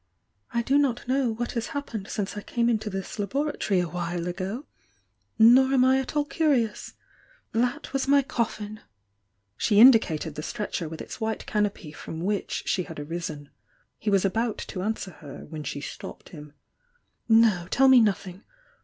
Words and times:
I 0.51 0.63
do 0.63 0.79
not 0.79 1.07
know 1.07 1.29
what 1.31 1.51
has 1.51 1.67
happened 1.77 2.07
since 2.07 2.35
I 2.35 2.41
came 2.41 2.69
into 2.69 2.89
this 2.89 3.19
laboratory 3.19 3.79
a 3.81 3.87
while 3.87 4.27
ago— 4.27 4.65
nor 5.37 5.65
am 5.71 5.85
I 5.85 5.99
at 5.99 6.15
all 6.15 6.25
curious, 6.25 6.95
—was 7.53 7.61
that 8.07 8.07
my 8.07 8.23
coflSn!" 8.23 8.79
She 9.57 9.79
indicated 9.79 10.33
the 10.33 10.41
stretcher 10.41 10.89
with 10.89 11.03
its 11.03 11.21
white 11.21 11.45
canopy 11.45 11.91
from 11.91 12.21
which 12.21 12.63
she 12.65 12.81
had 12.85 12.99
arisen. 12.99 13.51
He 13.99 14.09
waa 14.09 14.17
about 14.23 14.57
to 14.69 14.81
an 14.81 14.95
swer 14.95 15.17
her, 15.19 15.45
when 15.47 15.63
she 15.63 15.81
stopped 15.81 16.29
him. 16.29 16.53
"No, 17.29 17.67
tell 17.69 17.87
me 17.87 17.99
nothing! 18.01 18.41